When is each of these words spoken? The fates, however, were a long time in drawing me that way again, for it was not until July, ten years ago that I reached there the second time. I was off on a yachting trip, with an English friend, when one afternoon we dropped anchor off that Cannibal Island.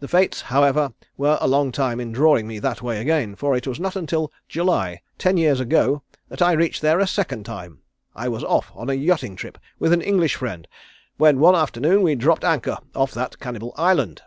The 0.00 0.08
fates, 0.08 0.40
however, 0.48 0.94
were 1.18 1.36
a 1.38 1.46
long 1.46 1.72
time 1.72 2.00
in 2.00 2.10
drawing 2.10 2.46
me 2.46 2.58
that 2.60 2.80
way 2.80 2.98
again, 3.02 3.36
for 3.36 3.54
it 3.54 3.66
was 3.66 3.78
not 3.78 3.96
until 3.96 4.32
July, 4.48 5.02
ten 5.18 5.36
years 5.36 5.60
ago 5.60 6.02
that 6.30 6.40
I 6.40 6.52
reached 6.52 6.80
there 6.80 6.96
the 6.96 7.06
second 7.06 7.44
time. 7.44 7.80
I 8.16 8.30
was 8.30 8.42
off 8.44 8.72
on 8.74 8.88
a 8.88 8.94
yachting 8.94 9.36
trip, 9.36 9.58
with 9.78 9.92
an 9.92 10.00
English 10.00 10.36
friend, 10.36 10.66
when 11.18 11.38
one 11.38 11.54
afternoon 11.54 12.00
we 12.00 12.14
dropped 12.14 12.44
anchor 12.44 12.78
off 12.94 13.12
that 13.12 13.38
Cannibal 13.40 13.74
Island. 13.76 14.22